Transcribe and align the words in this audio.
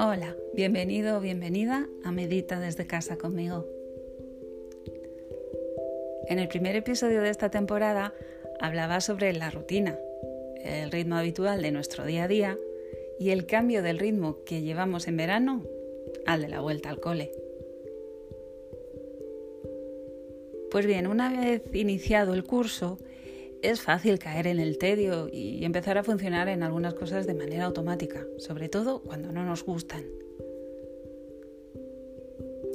Hola, 0.00 0.36
bienvenido 0.54 1.16
o 1.16 1.20
bienvenida 1.20 1.88
a 2.04 2.12
Medita 2.12 2.60
desde 2.60 2.86
casa 2.86 3.18
conmigo. 3.18 3.66
En 6.28 6.38
el 6.38 6.46
primer 6.46 6.76
episodio 6.76 7.20
de 7.20 7.30
esta 7.30 7.50
temporada 7.50 8.14
hablaba 8.60 9.00
sobre 9.00 9.32
la 9.32 9.50
rutina, 9.50 9.98
el 10.62 10.92
ritmo 10.92 11.16
habitual 11.16 11.62
de 11.62 11.72
nuestro 11.72 12.04
día 12.04 12.24
a 12.24 12.28
día 12.28 12.56
y 13.18 13.30
el 13.30 13.44
cambio 13.44 13.82
del 13.82 13.98
ritmo 13.98 14.44
que 14.44 14.62
llevamos 14.62 15.08
en 15.08 15.16
verano 15.16 15.64
al 16.26 16.42
de 16.42 16.48
la 16.48 16.60
vuelta 16.60 16.90
al 16.90 17.00
cole. 17.00 17.32
Pues 20.70 20.86
bien, 20.86 21.08
una 21.08 21.40
vez 21.40 21.62
iniciado 21.72 22.34
el 22.34 22.44
curso, 22.44 23.00
es 23.62 23.80
fácil 23.80 24.18
caer 24.18 24.46
en 24.46 24.60
el 24.60 24.78
tedio 24.78 25.28
y 25.32 25.64
empezar 25.64 25.98
a 25.98 26.04
funcionar 26.04 26.48
en 26.48 26.62
algunas 26.62 26.94
cosas 26.94 27.26
de 27.26 27.34
manera 27.34 27.64
automática, 27.64 28.26
sobre 28.38 28.68
todo 28.68 29.02
cuando 29.02 29.32
no 29.32 29.44
nos 29.44 29.64
gustan. 29.64 30.04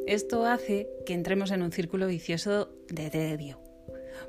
Esto 0.05 0.45
hace 0.45 0.89
que 1.05 1.13
entremos 1.13 1.51
en 1.51 1.61
un 1.61 1.71
círculo 1.71 2.07
vicioso 2.07 2.69
de 2.89 3.09
tedio, 3.09 3.59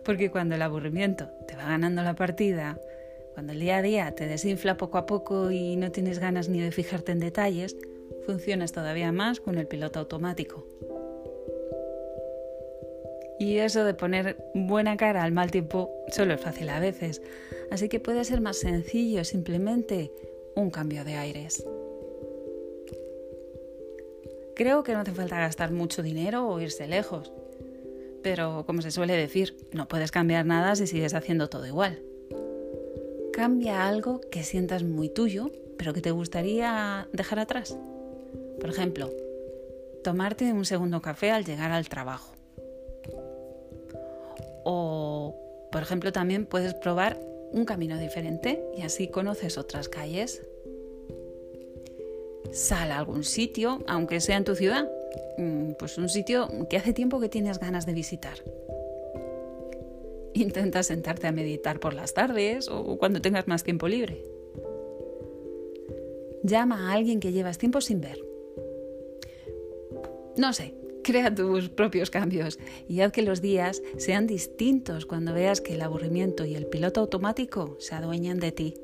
porque 0.05 0.31
cuando 0.31 0.55
el 0.55 0.63
aburrimiento 0.63 1.29
te 1.49 1.57
va 1.57 1.65
ganando 1.65 2.03
la 2.03 2.15
partida, 2.15 2.79
cuando 3.35 3.53
el 3.53 3.61
día 3.61 3.79
a 3.79 3.83
día 3.83 4.15
te 4.15 4.29
desinfla 4.29 4.77
poco 4.77 4.99
a 4.99 5.07
poco 5.07 5.51
y 5.51 5.75
no 5.77 5.91
tienes 5.91 6.21
ganas 6.21 6.49
ni 6.49 6.61
de 6.61 6.71
fijarte 6.71 7.11
en 7.11 7.19
detalles, 7.19 7.77
funcionas 8.25 8.71
todavía 8.71 9.11
más 9.11 9.41
con 9.41 9.59
el 9.59 9.67
piloto 9.67 9.99
automático. 9.99 10.65
Y 13.45 13.59
eso 13.59 13.85
de 13.85 13.93
poner 13.93 14.39
buena 14.55 14.97
cara 14.97 15.23
al 15.23 15.31
mal 15.31 15.51
tiempo 15.51 15.91
solo 16.09 16.33
es 16.33 16.41
fácil 16.41 16.71
a 16.71 16.81
veces, 16.81 17.21
así 17.71 17.91
que 17.91 18.01
puede 18.01 18.25
ser 18.25 18.41
más 18.41 18.57
sencillo 18.57 19.23
simplemente 19.23 20.11
un 20.57 20.71
cambio 20.71 21.05
de 21.05 21.17
aires. 21.17 21.63
Creo 24.57 24.83
que 24.83 24.95
no 24.95 25.01
hace 25.01 25.13
falta 25.13 25.41
gastar 25.41 25.73
mucho 25.73 26.03
dinero 26.03 26.49
o 26.49 26.59
irse 26.59 26.89
lejos, 26.89 27.33
pero 28.23 28.65
como 28.65 28.81
se 28.81 28.91
suele 28.91 29.15
decir, 29.15 29.55
no 29.73 29.89
puedes 29.89 30.11
cambiar 30.11 30.47
nada 30.47 30.75
si 30.75 30.87
sigues 30.87 31.13
haciendo 31.13 31.51
todo 31.51 31.67
igual. 31.67 32.01
Cambia 33.31 33.87
algo 33.87 34.23
que 34.31 34.43
sientas 34.43 34.85
muy 34.85 35.11
tuyo, 35.11 35.51
pero 35.77 35.93
que 35.93 36.01
te 36.01 36.13
gustaría 36.13 37.09
dejar 37.13 37.41
atrás. 37.41 37.77
Por 38.59 38.71
ejemplo, 38.71 39.11
tomarte 40.03 40.51
un 40.51 40.65
segundo 40.65 41.03
café 41.03 41.31
al 41.31 41.45
llegar 41.45 41.73
al 41.73 41.91
trabajo 41.91 42.34
por 45.75 45.83
ejemplo, 45.83 46.13
también 46.13 46.47
puedes 46.47 46.73
probar 46.73 47.19
un 47.51 47.65
camino 47.65 47.99
diferente 47.99 48.63
y 48.79 48.83
así 48.83 49.09
conoces 49.09 49.59
otras 49.59 49.89
calles. 49.89 50.41
Sal 52.53 52.93
a 52.93 52.99
algún 52.99 53.25
sitio, 53.25 53.83
aunque 53.89 54.21
sea 54.21 54.37
en 54.37 54.45
tu 54.45 54.55
ciudad, 54.55 54.89
mm, 55.37 55.73
pues 55.73 55.99
un 55.99 56.09
sitio 56.09 56.49
que 56.71 56.77
hace 56.77 56.93
tiempo 56.93 57.19
que 57.19 57.29
tienes 57.29 57.59
ganas 57.59 57.87
de 57.87 57.93
visitar. 57.93 58.39
Intenta 60.35 60.85
sentarte 60.85 61.27
a 61.27 61.33
meditar 61.33 61.81
por 61.81 61.93
las 61.93 62.15
tardes 62.15 62.69
o 62.69 62.97
cuando 62.97 63.21
tengas 63.21 63.49
más 63.49 63.65
tiempo 63.65 63.89
libre. 63.89 64.23
Llama 66.45 66.89
a 66.89 66.93
alguien 66.95 67.19
que 67.19 67.33
llevas 67.33 67.59
tiempo 67.59 67.81
sin 67.81 68.01
ver. 68.01 68.25
No 70.37 70.53
sé, 70.53 70.73
Crea 71.05 71.35
tus 71.35 71.69
propios 71.69 72.09
cambios 72.09 72.59
y 72.89 73.03
haz 73.03 73.13
que 73.13 73.21
los 73.21 73.43
días 73.43 73.83
sean 73.99 74.27
distintos 74.27 75.05
cuando 75.05 75.35
veas 75.35 75.61
que 75.61 75.75
el 75.75 75.83
aburrimiento 75.83 76.47
y 76.47 76.55
el 76.55 76.67
piloto 76.67 77.01
automático 77.01 77.77
se 77.79 77.95
adueñan 77.95 78.41
de 78.41 78.53
ti. 78.53 78.75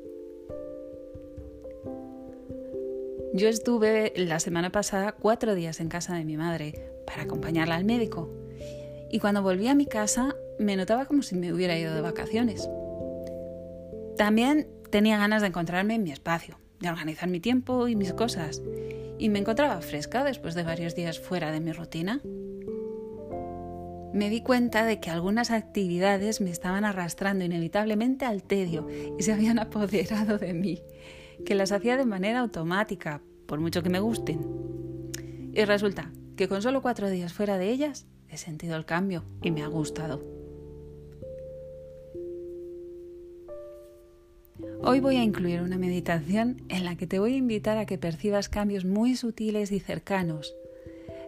Yo 3.33 3.47
estuve 3.47 4.13
la 4.15 4.39
semana 4.39 4.71
pasada 4.71 5.13
cuatro 5.13 5.55
días 5.55 5.79
en 5.79 5.89
casa 5.89 6.13
de 6.13 6.23
mi 6.23 6.37
madre 6.37 6.91
para 7.07 7.23
acompañarla 7.23 7.75
al 7.75 7.85
médico 7.85 8.29
y 9.09 9.17
cuando 9.17 9.41
volví 9.41 9.67
a 9.67 9.73
mi 9.73 9.87
casa 9.87 10.35
me 10.59 10.75
notaba 10.75 11.05
como 11.05 11.23
si 11.23 11.35
me 11.35 11.51
hubiera 11.51 11.75
ido 11.75 11.95
de 11.95 12.01
vacaciones. 12.01 12.69
También 14.15 14.67
tenía 14.91 15.17
ganas 15.17 15.41
de 15.41 15.47
encontrarme 15.47 15.95
en 15.95 16.03
mi 16.03 16.11
espacio, 16.11 16.59
de 16.81 16.89
organizar 16.89 17.29
mi 17.29 17.39
tiempo 17.39 17.87
y 17.87 17.95
mis 17.95 18.13
cosas 18.13 18.61
y 19.21 19.29
me 19.29 19.37
encontraba 19.37 19.79
fresca 19.81 20.23
después 20.23 20.55
de 20.55 20.63
varios 20.63 20.95
días 20.95 21.19
fuera 21.19 21.51
de 21.51 21.59
mi 21.59 21.71
rutina. 21.73 22.21
Me 24.13 24.31
di 24.31 24.41
cuenta 24.41 24.83
de 24.83 24.99
que 24.99 25.11
algunas 25.11 25.51
actividades 25.51 26.41
me 26.41 26.49
estaban 26.49 26.85
arrastrando 26.85 27.45
inevitablemente 27.45 28.25
al 28.25 28.41
tedio 28.41 28.87
y 29.19 29.21
se 29.21 29.31
habían 29.31 29.59
apoderado 29.59 30.39
de 30.39 30.55
mí, 30.55 30.81
que 31.45 31.53
las 31.53 31.71
hacía 31.71 31.97
de 31.97 32.05
manera 32.05 32.39
automática, 32.39 33.21
por 33.45 33.59
mucho 33.59 33.83
que 33.83 33.89
me 33.89 33.99
gusten. 33.99 34.39
Y 35.53 35.65
resulta 35.65 36.11
que 36.35 36.47
con 36.47 36.63
solo 36.63 36.81
cuatro 36.81 37.07
días 37.11 37.31
fuera 37.31 37.59
de 37.59 37.69
ellas 37.69 38.07
he 38.27 38.37
sentido 38.37 38.75
el 38.75 38.85
cambio 38.85 39.23
y 39.43 39.51
me 39.51 39.61
ha 39.61 39.67
gustado. 39.67 40.40
Hoy 44.83 44.99
voy 44.99 45.17
a 45.17 45.23
incluir 45.23 45.61
una 45.61 45.77
meditación 45.77 46.63
en 46.69 46.85
la 46.85 46.95
que 46.95 47.05
te 47.05 47.19
voy 47.19 47.33
a 47.33 47.37
invitar 47.37 47.77
a 47.77 47.85
que 47.85 47.99
percibas 47.99 48.49
cambios 48.49 48.83
muy 48.83 49.15
sutiles 49.15 49.71
y 49.71 49.79
cercanos. 49.79 50.55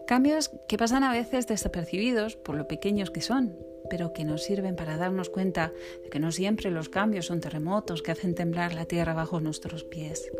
Cambios 0.08 0.50
que 0.68 0.76
pasan 0.76 1.04
a 1.04 1.12
veces 1.12 1.46
desapercibidos 1.46 2.34
por 2.34 2.56
lo 2.56 2.66
pequeños 2.66 3.10
que 3.10 3.20
son, 3.20 3.56
pero 3.88 4.12
que 4.12 4.24
nos 4.24 4.42
sirven 4.42 4.74
para 4.74 4.96
darnos 4.96 5.30
cuenta 5.30 5.72
de 6.02 6.10
que 6.10 6.18
no 6.18 6.32
siempre 6.32 6.70
los 6.70 6.88
cambios 6.88 7.26
son 7.26 7.40
terremotos 7.40 8.02
que 8.02 8.10
hacen 8.10 8.34
temblar 8.34 8.74
la 8.74 8.86
tierra 8.86 9.14
bajo 9.14 9.40
nuestros 9.40 9.84
pies. 9.84 10.30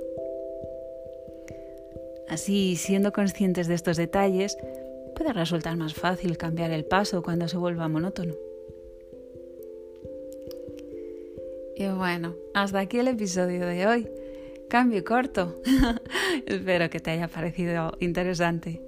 Así, 2.29 2.75
siendo 2.75 3.13
conscientes 3.13 3.69
de 3.69 3.75
estos 3.75 3.97
detalles, 3.97 4.59
puede 5.15 5.33
resultar 5.33 5.77
más 5.77 5.95
fácil 5.95 6.37
cambiar 6.37 6.73
el 6.73 6.85
paso 6.85 7.23
cuando 7.23 7.47
se 7.47 7.59
vuelva 7.59 7.89
monótono. 7.89 8.35
Y 11.77 11.89
bueno, 11.89 12.35
hasta 12.55 12.79
aquí 12.81 12.99
el 12.99 13.09
episodio 13.09 13.67
de 13.67 13.87
hoy. 13.87 14.09
Cambio 14.69 15.05
corto. 15.05 15.61
Espero 16.47 16.91
que 16.91 17.01
te 17.01 17.11
haya 17.11 17.29
parecido 17.29 17.97
interesante. 18.01 18.83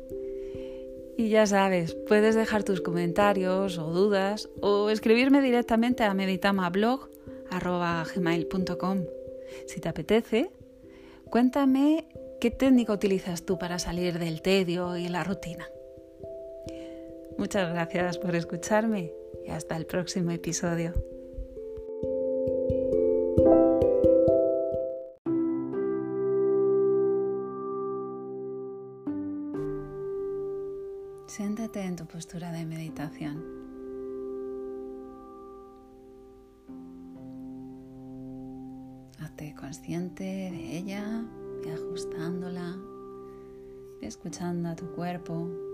Y 1.17 1.31
ya 1.31 1.47
sabes, 1.47 1.97
puedes 2.07 2.35
dejar 2.35 2.63
tus 2.63 2.83
comentarios 2.83 3.79
o 3.79 3.91
dudas 3.91 4.51
o 4.61 4.91
escribirme 4.91 5.41
directamente 5.41 6.05
a 6.05 6.13
meditamablog.gmail.com. 6.13 9.05
Si 9.67 9.81
te 9.81 9.89
apetece, 9.89 10.51
cuéntame 11.31 12.07
qué 12.41 12.51
técnica 12.51 12.93
utilizas 12.93 13.45
tú 13.45 13.59
para 13.59 13.79
salir 13.79 14.19
del 14.19 14.43
tedio 14.43 14.95
y 14.97 15.09
la 15.09 15.23
rutina. 15.25 15.67
Muchas 17.39 17.73
gracias 17.73 18.19
por 18.19 18.37
escucharme 18.37 19.11
y 19.47 19.51
hasta 19.51 19.77
el 19.77 19.87
próximo 19.87 20.33
episodio. 20.33 20.93
Siéntate 31.27 31.81
en 31.83 31.97
tu 31.97 32.07
postura 32.07 32.53
de 32.53 32.65
meditación. 32.65 33.43
Hazte 39.19 39.53
consciente 39.55 40.23
de 40.23 40.79
ella, 40.79 41.25
y 41.65 41.69
ajustándola, 41.69 42.77
escuchando 44.01 44.69
a 44.69 44.77
tu 44.77 44.87
cuerpo. 44.93 45.66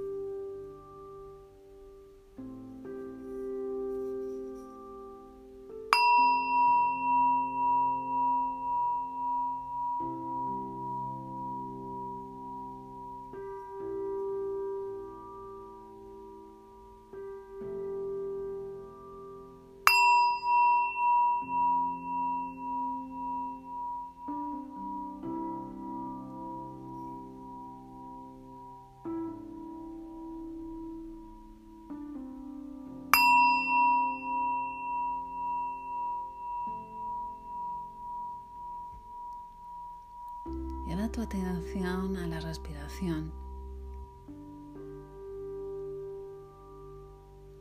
Tu 41.13 41.21
atención 41.21 42.17
a 42.17 42.27
la 42.27 42.41
respiración. 42.41 43.31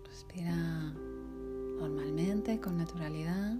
Respira 0.05 0.55
normalmente, 1.77 2.59
con 2.59 2.77
naturalidad. 2.77 3.57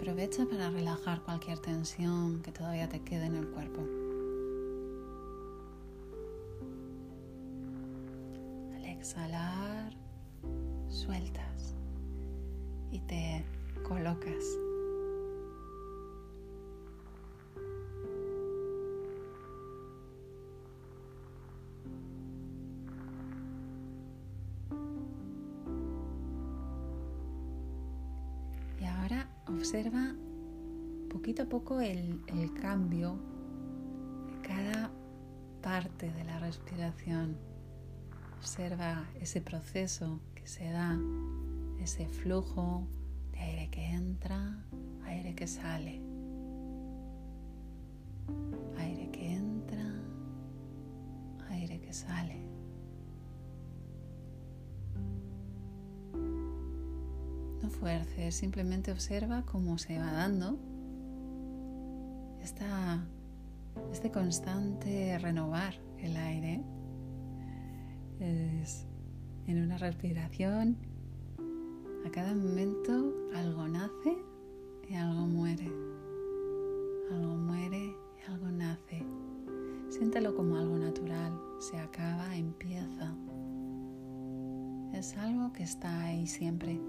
aprovecha 0.00 0.46
para 0.46 0.70
relajar 0.70 1.20
cualquier 1.22 1.58
tensión 1.58 2.40
que 2.40 2.52
todavía 2.52 2.88
te 2.88 3.00
quede 3.00 3.26
en 3.26 3.36
el 3.36 3.46
cuerpo. 3.48 3.82
Al 8.74 8.84
y 12.90 12.98
te 13.00 13.44
colocas. 13.82 14.44
Y 28.80 28.84
ahora 28.84 29.28
observa 29.46 30.14
poquito 31.10 31.42
a 31.42 31.46
poco 31.46 31.80
el, 31.80 32.20
el 32.28 32.54
cambio 32.54 33.18
de 34.26 34.48
cada 34.48 34.90
parte 35.60 36.10
de 36.12 36.24
la 36.24 36.38
respiración. 36.38 37.36
Observa 38.38 39.04
ese 39.20 39.42
proceso 39.42 40.20
que 40.34 40.46
se 40.46 40.70
da, 40.70 40.98
ese 41.82 42.06
flujo 42.08 42.86
de 43.32 43.38
aire 43.38 43.70
que 43.70 43.84
entra, 43.86 44.64
aire 45.04 45.34
que 45.34 45.46
sale. 45.46 46.00
Aire 48.78 49.10
que 49.10 49.32
entra, 49.34 49.84
aire 51.48 51.80
que 51.80 51.92
sale. 51.92 52.44
No 57.62 57.70
fuerces, 57.70 58.34
simplemente 58.34 58.92
observa 58.92 59.44
cómo 59.46 59.78
se 59.78 59.98
va 59.98 60.12
dando 60.12 60.58
esta, 62.42 63.04
este 63.92 64.10
constante 64.10 65.18
renovar 65.18 65.74
el 65.98 66.16
aire. 66.16 66.62
Es 68.18 68.86
en 69.46 69.62
una 69.62 69.78
respiración, 69.78 70.76
a 72.04 72.10
cada 72.10 72.34
momento 72.34 73.14
algo 73.34 73.68
nace 73.68 74.16
y 74.88 74.94
algo 74.94 75.26
muere. 75.26 75.70
Algo 77.10 77.34
muere 77.36 77.94
y 78.18 78.30
algo 78.30 78.46
nace. 78.50 79.04
Siéntelo 79.88 80.34
como 80.34 80.56
algo 80.56 80.78
natural, 80.78 81.32
se 81.58 81.78
acaba, 81.78 82.36
empieza. 82.36 83.14
Es 84.92 85.16
algo 85.16 85.52
que 85.52 85.62
está 85.62 86.04
ahí 86.04 86.26
siempre. 86.26 86.80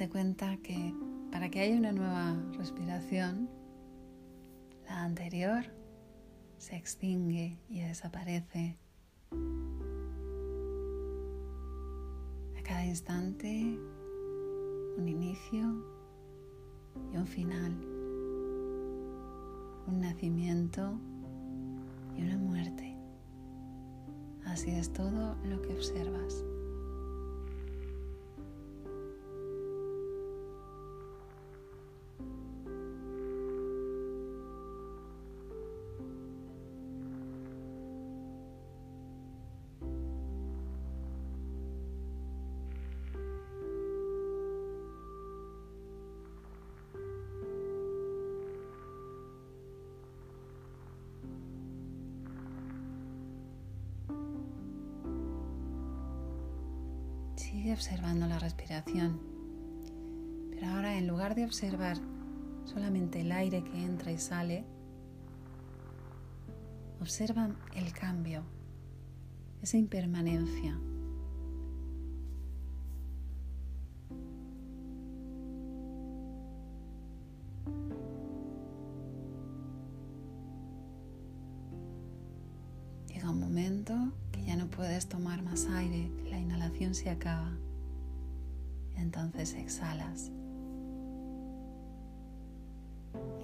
Date 0.00 0.12
cuenta 0.12 0.56
que 0.62 0.94
para 1.30 1.50
que 1.50 1.60
haya 1.60 1.76
una 1.76 1.92
nueva 1.92 2.34
respiración, 2.56 3.50
la 4.86 5.04
anterior 5.04 5.62
se 6.56 6.74
extingue 6.76 7.58
y 7.68 7.80
desaparece. 7.80 8.78
A 12.58 12.62
cada 12.62 12.86
instante, 12.86 13.78
un 14.96 15.06
inicio 15.06 15.84
y 17.12 17.16
un 17.18 17.26
final, 17.26 17.72
un 19.86 20.00
nacimiento 20.00 20.98
y 22.16 22.22
una 22.22 22.38
muerte. 22.38 22.96
Así 24.46 24.70
es 24.70 24.90
todo 24.94 25.36
lo 25.44 25.60
que 25.60 25.74
observas. 25.74 26.42
Sigue 57.50 57.72
observando 57.72 58.28
la 58.28 58.38
respiración, 58.38 59.18
pero 60.50 60.68
ahora 60.68 60.96
en 60.96 61.08
lugar 61.08 61.34
de 61.34 61.44
observar 61.44 61.96
solamente 62.64 63.22
el 63.22 63.32
aire 63.32 63.64
que 63.64 63.84
entra 63.84 64.12
y 64.12 64.18
sale, 64.18 64.64
observa 67.00 67.50
el 67.74 67.92
cambio, 67.92 68.44
esa 69.62 69.78
impermanencia. 69.78 70.78
Se 86.88 87.10
acaba. 87.10 87.52
Entonces 88.96 89.54
exhalas. 89.54 90.32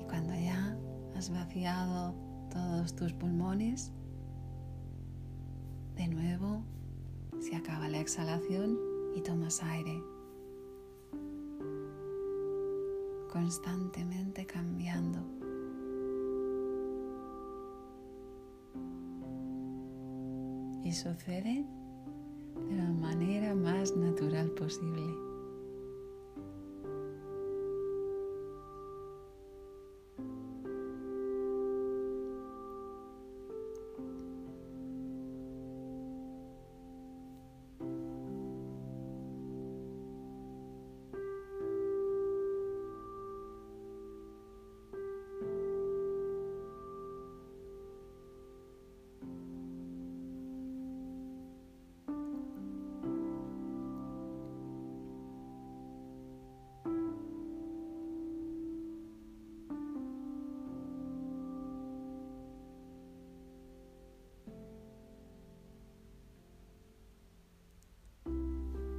Y 0.01 0.05
cuando 0.05 0.35
ya 0.35 0.77
has 1.15 1.31
vaciado 1.31 2.15
todos 2.51 2.97
tus 2.97 3.13
pulmones, 3.13 3.93
de 5.97 6.09
nuevo 6.09 6.63
se 7.41 7.55
acaba 7.55 7.89
la 7.89 8.01
exhalación 8.01 8.79
y 9.15 9.21
tomas 9.21 9.63
aire. 9.63 10.03
Constantemente 13.31 14.47
cambiando. 14.47 15.21
Y 20.83 20.93
sucede 20.93 21.67
de 22.69 22.77
la 22.77 22.91
manera 22.93 23.55
más 23.55 23.97
natural 23.97 24.51
posible. 24.51 25.26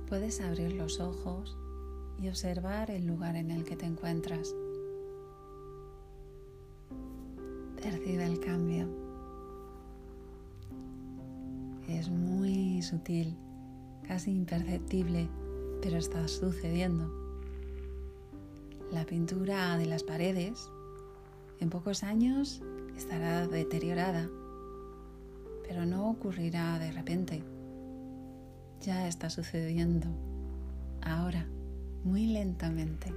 Puedes 0.10 0.40
abrir 0.40 0.72
los 0.72 1.02
ojos 1.02 1.58
y 2.18 2.30
observar 2.30 2.92
el 2.92 3.06
lugar 3.06 3.36
en 3.36 3.52
el 3.52 3.66
que 3.66 3.76
te 3.76 3.86
encuentras. 3.86 4.56
Percibe 7.82 8.26
el 8.26 8.40
cambio. 8.40 8.88
Es 11.90 12.10
muy 12.10 12.82
sutil, 12.82 13.36
casi 14.08 14.32
imperceptible, 14.32 15.28
pero 15.82 15.98
está 15.98 16.26
sucediendo. 16.30 17.12
La 18.94 19.06
pintura 19.06 19.78
de 19.78 19.88
las 19.88 20.04
paredes 20.04 20.70
en 21.60 21.70
pocos 21.70 22.04
años 22.04 22.62
estará 22.96 23.46
deteriorada, 23.46 24.30
pero 25.68 25.86
no 25.86 26.10
ocurrirá 26.10 26.80
de 26.80 26.94
repente. 26.94 27.57
Ya 28.82 29.08
está 29.08 29.30
sucediendo, 29.30 30.08
ahora, 31.02 31.46
muy 32.04 32.28
lentamente. 32.28 33.12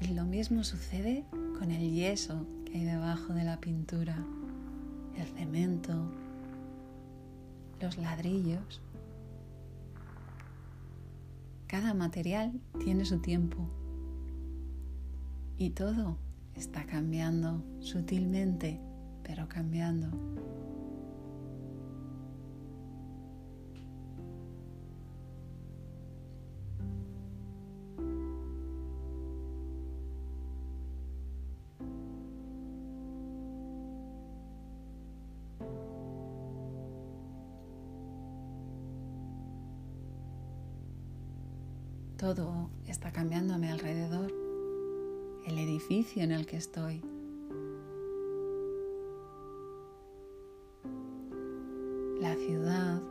Y 0.00 0.14
lo 0.14 0.24
mismo 0.24 0.64
sucede 0.64 1.24
con 1.58 1.70
el 1.70 1.92
yeso 1.92 2.46
que 2.64 2.78
hay 2.78 2.84
debajo 2.84 3.32
de 3.32 3.44
la 3.44 3.60
pintura, 3.60 4.16
el 5.16 5.26
cemento, 5.36 5.94
los 7.80 7.98
ladrillos. 7.98 8.80
Cada 11.68 11.92
material 11.92 12.58
tiene 12.82 13.04
su 13.04 13.18
tiempo 13.18 13.68
y 15.58 15.68
todo 15.70 16.16
está 16.54 16.86
cambiando 16.86 17.62
sutilmente, 17.80 18.80
pero 19.22 19.50
cambiando. 19.50 20.08
Ciudad. 52.38 53.02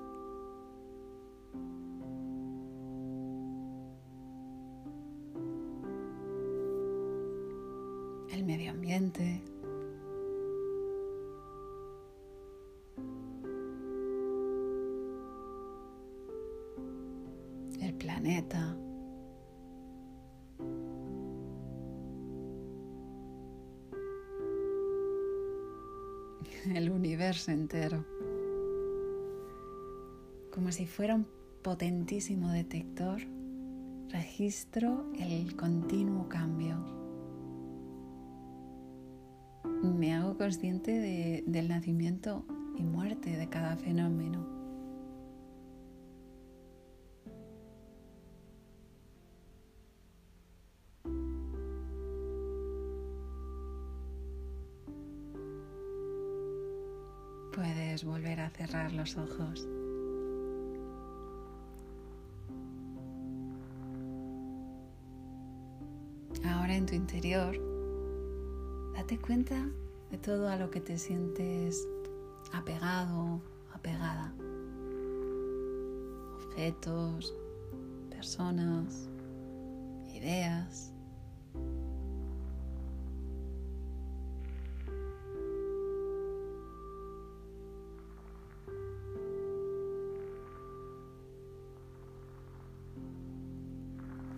El 8.32 8.44
medio 8.46 8.72
ambiente. 8.72 9.44
El 17.82 17.94
planeta. 17.96 18.78
el 26.76 26.90
universo 26.90 27.52
entero. 27.52 28.17
Como 30.68 30.76
si 30.76 30.86
fuera 30.86 31.16
un 31.16 31.26
potentísimo 31.64 32.52
detector, 32.52 33.22
registro 34.10 35.10
el 35.18 35.56
continuo 35.56 36.28
cambio. 36.28 36.76
Me 39.82 40.14
hago 40.14 40.38
consciente 40.38 41.46
del 41.48 41.70
nacimiento 41.70 42.46
y 42.76 42.84
muerte 42.84 43.38
de 43.38 43.48
cada 43.48 43.78
fenómeno. 43.78 44.58
puedes 57.54 58.04
volver 58.04 58.42
a 58.42 58.52
cerrar 58.52 58.92
los 58.92 59.18
ojos. 59.18 59.68
En 66.78 66.86
tu 66.86 66.94
interior, 66.94 67.60
date 68.94 69.18
cuenta 69.18 69.68
de 70.12 70.18
todo 70.20 70.48
a 70.48 70.58
lo 70.58 70.70
que 70.70 70.80
te 70.80 71.00
sientes 71.00 71.88
apegado, 72.54 73.42
apegada. 73.74 74.32
Objetos, 76.36 77.34
personas, 78.12 79.10
ideas. 80.14 80.94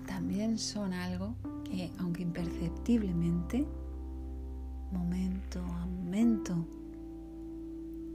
también 0.05 0.57
son 0.57 0.93
algo 0.93 1.35
que, 1.79 1.89
aunque 1.97 2.23
imperceptiblemente, 2.23 3.65
momento 4.91 5.59
a 5.59 5.85
momento, 5.85 6.53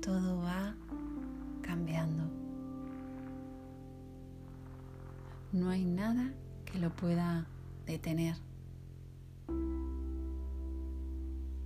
todo 0.02 0.36
va 0.42 0.74
cambiando. 1.62 2.24
No 5.52 5.70
hay 5.70 5.86
nada 5.86 6.34
que 6.66 6.78
lo 6.78 6.94
pueda 6.94 7.46
detener. 7.86 8.36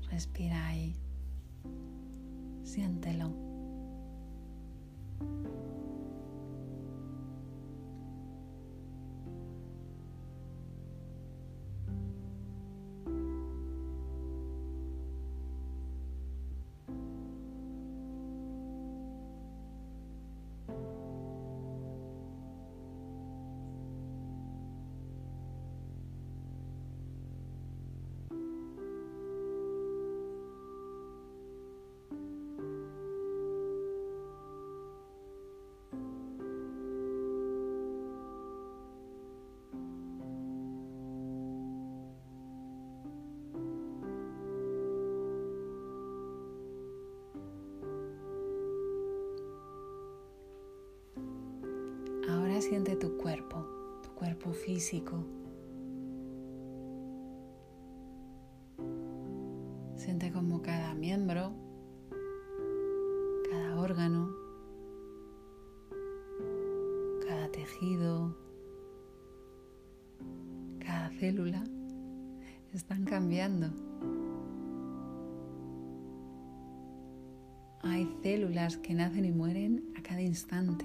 Respira 0.08 0.68
ahí. 0.68 0.94
Siéntelo. 2.62 3.32
Físico. 54.68 55.24
Siente 59.96 60.30
como 60.30 60.60
cada 60.60 60.92
miembro, 60.92 61.54
cada 63.50 63.80
órgano, 63.80 64.28
cada 67.26 67.50
tejido, 67.50 68.36
cada 70.80 71.08
célula 71.12 71.64
están 72.74 73.06
cambiando. 73.06 73.68
Hay 77.84 78.06
células 78.22 78.76
que 78.76 78.92
nacen 78.92 79.24
y 79.24 79.32
mueren 79.32 79.94
a 79.98 80.02
cada 80.02 80.20
instante. 80.20 80.84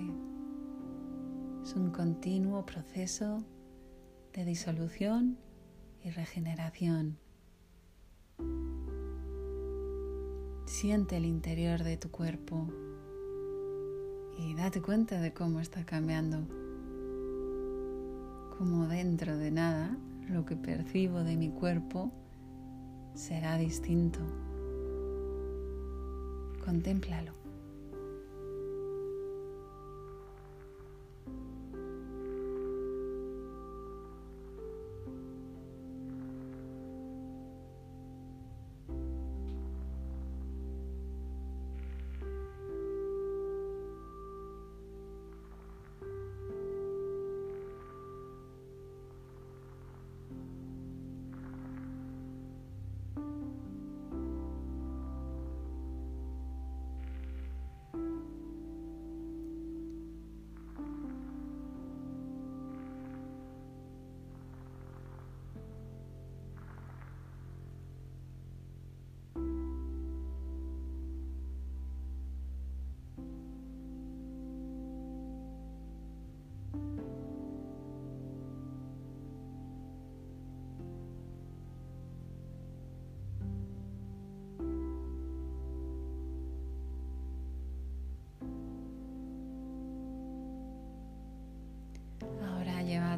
Es 1.66 1.75
un 1.75 1.92
continuo 1.92 2.66
proceso 2.66 3.44
de 4.34 4.46
disolución 4.46 5.38
y 6.04 6.10
regeneración. 6.10 7.20
Siente 10.66 11.18
el 11.18 11.25
interior 11.25 11.84
de 11.84 11.98
tu 11.98 12.10
cuerpo 12.10 12.68
y 14.40 14.56
date 14.56 14.82
cuenta 14.82 15.22
de 15.22 15.34
cómo 15.34 15.60
está 15.60 15.86
cambiando. 15.86 16.48
como 18.58 18.88
dentro 18.88 19.36
de 19.38 19.52
nada 19.52 19.98
lo 20.30 20.46
que 20.46 20.56
percibo 20.56 21.24
de 21.24 21.36
mi 21.36 21.50
cuerpo 21.50 22.12
será 23.13 23.58
distinto. 23.58 24.20
Contémplalo. 26.63 27.43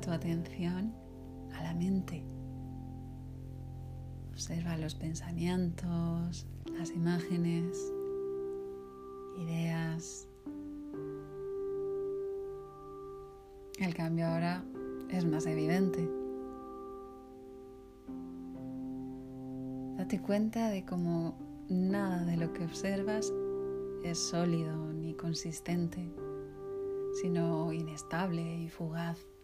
Tu 0.05 0.11
atención 0.11 0.93
a 1.55 1.63
la 1.63 1.73
mente. 1.73 2.23
Observa 4.29 4.77
los 4.77 4.93
pensamientos, 4.93 6.45
las 6.77 6.91
imágenes, 6.91 7.91
ideas. 9.39 10.27
El 13.79 13.95
cambio 13.95 14.27
ahora 14.27 14.63
es 15.09 15.25
más 15.25 15.47
evidente. 15.47 16.07
Date 19.97 20.21
cuenta 20.21 20.69
de 20.69 20.85
cómo 20.85 21.35
nada 21.67 22.25
de 22.25 22.37
lo 22.37 22.53
que 22.53 22.63
observas 22.63 23.33
es 24.03 24.19
sólido 24.19 24.93
ni 24.93 25.15
consistente, 25.15 26.13
sino 27.19 27.73
inestable 27.73 28.61
y 28.61 28.69
fugaz. 28.69 29.34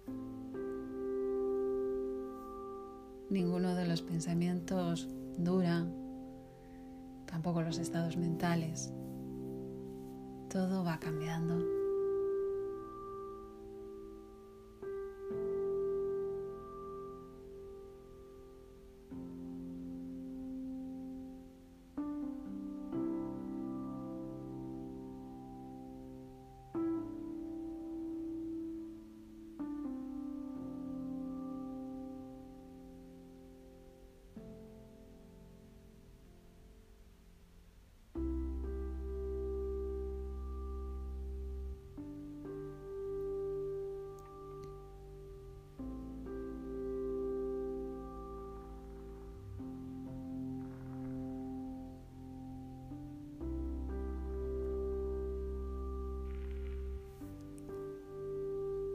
Ninguno 3.31 3.75
de 3.75 3.87
los 3.87 4.01
pensamientos 4.01 5.07
dura, 5.37 5.87
tampoco 7.25 7.61
los 7.61 7.77
estados 7.77 8.17
mentales. 8.17 8.91
Todo 10.49 10.83
va 10.83 10.99
cambiando. 10.99 11.80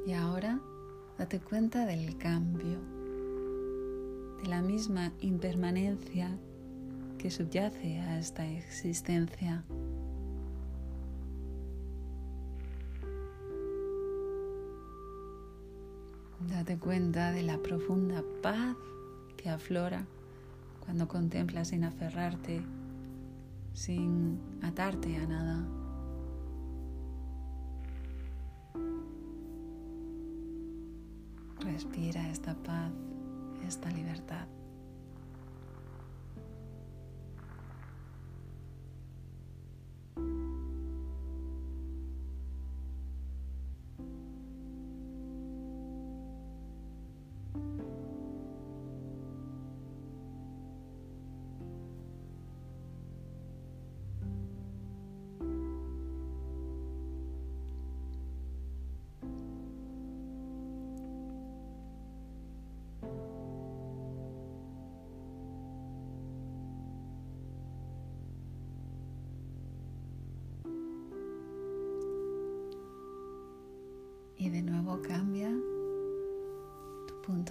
Y 0.06 0.12
ahora 0.12 0.60
date 1.18 1.40
cuenta 1.40 1.84
del 1.84 2.16
cambio, 2.16 2.78
de 4.40 4.48
la 4.48 4.62
misma 4.62 5.12
impermanencia 5.20 6.30
que 7.18 7.28
subyace 7.28 7.98
a 7.98 8.20
esta 8.20 8.46
existencia. 8.46 9.64
Date 16.48 16.78
cuenta 16.78 17.32
de 17.32 17.42
la 17.42 17.58
profunda 17.58 18.22
paz 18.42 18.76
que 19.36 19.50
aflora 19.50 20.06
cuando 20.84 21.08
contemplas 21.08 21.68
sin 21.68 21.82
aferrarte, 21.82 22.62
sin 23.72 24.38
atarte 24.62 25.16
a 25.16 25.26
nada. 25.26 25.85
Respira 31.76 32.26
esta 32.30 32.54
paz, 32.54 32.90
esta 33.68 33.90
libertad. 33.90 34.48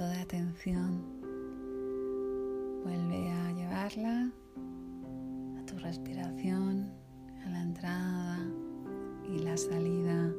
De 0.03 0.19
atención. 0.19 1.01
Vuelve 2.83 3.31
a 3.31 3.51
llevarla 3.53 4.29
a 5.57 5.65
tu 5.65 5.77
respiración, 5.77 6.91
a 7.45 7.49
la 7.49 7.61
entrada 7.61 8.39
y 9.23 9.39
la 9.39 9.55
salida 9.55 10.33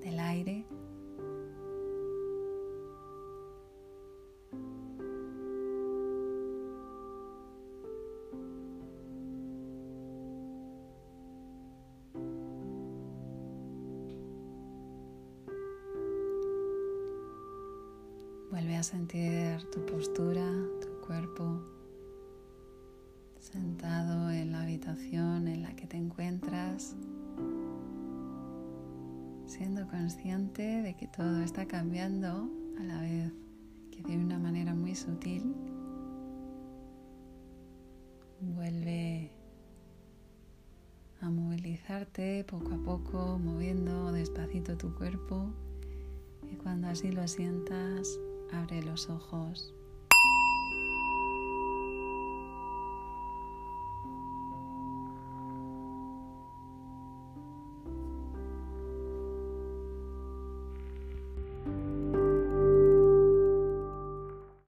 del 0.00 0.18
aire. 0.18 0.64
Sentir 18.88 19.68
tu 19.70 19.84
postura, 19.84 20.50
tu 20.80 21.06
cuerpo, 21.06 21.60
sentado 23.38 24.30
en 24.30 24.52
la 24.52 24.62
habitación 24.62 25.46
en 25.46 25.62
la 25.62 25.76
que 25.76 25.86
te 25.86 25.98
encuentras, 25.98 26.96
siendo 29.44 29.86
consciente 29.88 30.62
de 30.62 30.96
que 30.96 31.06
todo 31.06 31.42
está 31.42 31.66
cambiando 31.66 32.50
a 32.80 32.82
la 32.82 33.02
vez 33.02 33.30
que 33.90 34.02
de 34.04 34.16
una 34.16 34.38
manera 34.38 34.72
muy 34.74 34.94
sutil. 34.94 35.54
Vuelve 38.40 39.30
a 41.20 41.28
movilizarte 41.28 42.42
poco 42.44 42.72
a 42.72 42.78
poco, 42.78 43.38
moviendo 43.38 44.12
despacito 44.12 44.78
tu 44.78 44.94
cuerpo 44.94 45.52
Y 46.50 46.56
cuando 46.56 46.86
así 46.88 47.10
lo 47.10 47.28
sientas, 47.28 48.18
abre 48.52 48.82
los 48.82 49.10
ojos 49.10 49.74